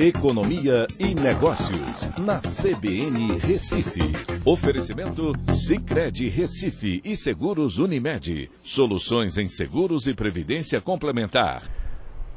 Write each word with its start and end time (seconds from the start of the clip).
Economia 0.00 0.86
e 0.96 1.12
Negócios, 1.12 2.08
na 2.20 2.38
CBN 2.38 3.36
Recife. 3.40 4.00
Oferecimento 4.44 5.32
Cicred 5.52 6.28
Recife 6.28 7.00
e 7.04 7.16
Seguros 7.16 7.78
Unimed. 7.78 8.48
Soluções 8.62 9.36
em 9.36 9.48
seguros 9.48 10.06
e 10.06 10.14
previdência 10.14 10.80
complementar. 10.80 11.68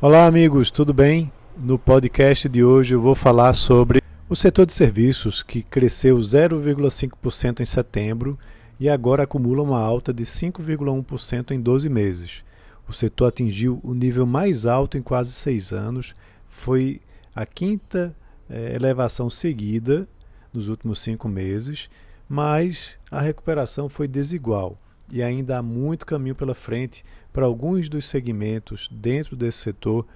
Olá, 0.00 0.24
amigos, 0.24 0.70
tudo 0.70 0.94
bem? 0.94 1.30
No 1.54 1.78
podcast 1.78 2.48
de 2.48 2.64
hoje 2.64 2.94
eu 2.94 3.00
vou 3.02 3.14
falar 3.14 3.52
sobre 3.52 4.00
o 4.26 4.34
setor 4.34 4.64
de 4.64 4.72
serviços, 4.72 5.42
que 5.42 5.62
cresceu 5.62 6.16
0,5% 6.16 7.60
em 7.60 7.66
setembro 7.66 8.38
e 8.80 8.88
agora 8.88 9.24
acumula 9.24 9.62
uma 9.62 9.82
alta 9.82 10.14
de 10.14 10.22
5,1% 10.22 11.50
em 11.50 11.60
12 11.60 11.90
meses. 11.90 12.42
O 12.88 12.92
setor 12.94 13.26
atingiu 13.26 13.78
o 13.82 13.92
nível 13.92 14.24
mais 14.24 14.64
alto 14.64 14.96
em 14.96 15.02
quase 15.02 15.32
seis 15.32 15.74
anos, 15.74 16.14
foi 16.48 17.02
a 17.34 17.46
quinta 17.46 18.14
eh, 18.48 18.74
elevação 18.74 19.30
seguida 19.30 20.08
nos 20.52 20.68
últimos 20.68 21.00
cinco 21.00 21.28
meses, 21.28 21.88
mas 22.28 22.98
a 23.10 23.20
recuperação 23.20 23.88
foi 23.88 24.08
desigual 24.08 24.78
e 25.10 25.22
ainda 25.22 25.58
há 25.58 25.62
muito 25.62 26.06
caminho 26.06 26.34
pela 26.34 26.54
frente 26.54 27.04
para 27.32 27.44
alguns 27.44 27.88
dos 27.88 28.04
segmentos 28.04 28.88
dentro 28.90 29.36
desse 29.36 29.58
setor 29.58 30.06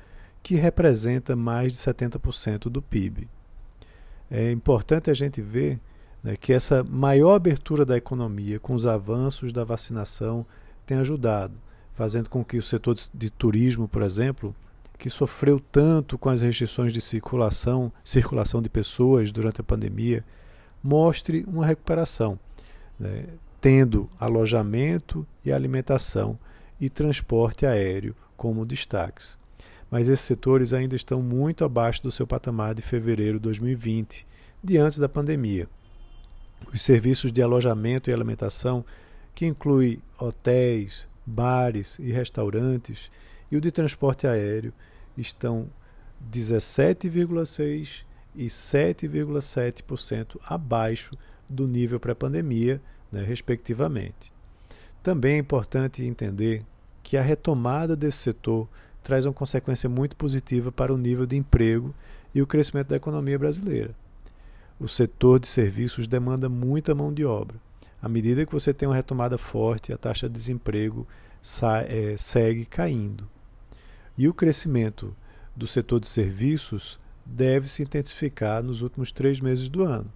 que 0.43 0.55
representa 0.55 1.35
mais 1.35 1.73
de 1.73 1.79
70% 1.79 2.65
do 2.69 2.83
PIB. 2.83 3.29
É 4.31 4.51
importante 4.53 5.11
a 5.11 5.15
gente 5.15 5.41
ver 5.41 5.81
né, 6.23 6.37
que 6.37 6.53
essa 6.53 6.85
maior 6.85 7.35
abertura 7.35 7.85
da 7.85 7.97
economia 7.97 8.61
com 8.61 8.75
os 8.75 8.87
avanços 8.87 9.53
da 9.53 9.65
vacinação 9.65 10.47
tem 10.87 10.99
ajudado, 10.99 11.55
fazendo 11.95 12.29
com 12.29 12.45
que 12.45 12.57
o 12.57 12.63
setor 12.63 12.97
de 13.13 13.31
turismo, 13.31 13.89
por 13.89 14.03
exemplo, 14.03 14.55
que 15.05 15.11
sofreu 15.11 15.61
tanto 15.61 16.17
com 16.17 16.31
as 16.31 16.41
restrições 16.41 16.91
de 16.91 16.99
circulação, 16.99 17.93
circulação 18.03 18.63
de 18.63 18.71
pessoas 18.71 19.31
durante 19.31 19.61
a 19.61 19.63
pandemia, 19.63 20.25
mostre 20.83 21.45
uma 21.47 21.67
recuperação, 21.67 22.41
né, 22.99 23.27
tendo 23.61 24.09
alojamento 24.19 25.27
e 25.45 25.53
alimentação 25.53 26.39
e 26.81 26.89
transporte 26.89 27.67
aéreo 27.67 28.17
como 28.35 28.65
destaques. 28.65 29.37
Mas 29.91 30.09
esses 30.09 30.25
setores 30.25 30.73
ainda 30.73 30.97
estão 30.97 31.21
muito 31.21 31.67
abaixo 31.67 32.03
do 32.03 32.11
seu 32.11 32.27
patamar 32.27 32.75
de 32.75 32.81
fevereiro 32.81 33.37
de 33.37 33.43
2020, 33.43 34.27
de 34.63 34.79
antes 34.79 34.99
da 34.99 35.07
pandemia. 35.07 35.69
Os 36.73 36.81
serviços 36.81 37.31
de 37.31 37.43
alojamento 37.43 38.09
e 38.09 38.13
alimentação, 38.15 38.83
que 39.35 39.45
inclui 39.45 40.01
hotéis, 40.19 41.07
bares 41.27 41.99
e 41.99 42.11
restaurantes, 42.11 43.11
e 43.55 43.57
o 43.57 43.61
de 43.61 43.71
transporte 43.71 44.27
aéreo 44.27 44.73
estão 45.17 45.69
17,6% 46.31 48.05
e 48.35 48.47
7,7% 48.47 50.41
abaixo 50.45 51.17
do 51.49 51.69
nível 51.69 52.01
pré-pandemia, 52.01 52.83
né, 53.13 53.23
respectivamente. 53.23 54.33
Também 55.03 55.35
é 55.35 55.39
importante 55.39 56.03
entender 56.03 56.65
que 57.01 57.17
a 57.17 57.23
retomada 57.23 57.95
desse 57.95 58.19
setor 58.19 58.69
traz 59.05 59.25
uma 59.25 59.33
consequência 59.33 59.89
muito 59.89 60.17
positiva 60.17 60.73
para 60.73 60.93
o 60.93 60.99
nível 60.99 61.27
de 61.27 61.37
emprego 61.37 61.95
e 62.35 62.43
o 62.43 62.47
crescimento 62.47 62.89
da 62.89 62.97
economia 62.97 63.39
brasileira. 63.39 63.95
O 64.81 64.89
setor 64.89 65.39
de 65.39 65.47
serviços 65.47 66.09
demanda 66.09 66.49
muita 66.49 66.95
mão 66.95 67.13
de 67.13 67.25
obra. 67.25 67.57
À 68.03 68.09
medida 68.09 68.45
que 68.45 68.53
você 68.53 68.75
tem 68.75 68.89
uma 68.89 68.97
retomada 68.97 69.39
forte, 69.39 69.93
a 69.93 69.97
taxa 69.97 70.29
de 70.29 70.35
desemprego 70.35 71.07
é, 71.89 72.17
segue 72.17 72.65
caindo. 72.65 73.29
E 74.17 74.29
o 74.29 74.35
crescimento 74.35 75.15
do 75.57 75.67
setor 75.67 76.01
de 76.01 76.09
serviços 76.09 76.99
deve 77.25 77.69
se 77.69 77.83
intensificar 77.83 78.63
nos 78.63 78.83
últimos 78.83 79.11
três 79.11 79.41
meses 79.41 79.69
do 79.69 79.83
ano, 79.83 80.11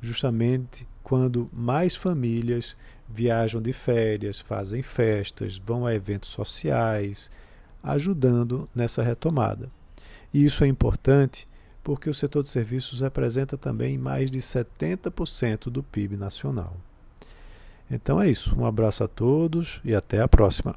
justamente 0.00 0.86
quando 1.02 1.50
mais 1.52 1.94
famílias 1.94 2.76
viajam 3.08 3.60
de 3.60 3.72
férias, 3.72 4.40
fazem 4.40 4.82
festas, 4.82 5.58
vão 5.58 5.84
a 5.84 5.94
eventos 5.94 6.30
sociais, 6.30 7.30
ajudando 7.82 8.68
nessa 8.74 9.02
retomada. 9.02 9.68
E 10.32 10.44
isso 10.44 10.64
é 10.64 10.66
importante 10.66 11.46
porque 11.82 12.08
o 12.08 12.14
setor 12.14 12.42
de 12.42 12.48
serviços 12.48 13.00
representa 13.00 13.58
também 13.58 13.98
mais 13.98 14.30
de 14.30 14.38
70% 14.38 15.64
do 15.64 15.82
PIB 15.82 16.16
nacional. 16.16 16.76
Então 17.90 18.20
é 18.20 18.30
isso. 18.30 18.58
Um 18.58 18.64
abraço 18.64 19.04
a 19.04 19.08
todos 19.08 19.80
e 19.84 19.94
até 19.94 20.20
a 20.20 20.28
próxima. 20.28 20.76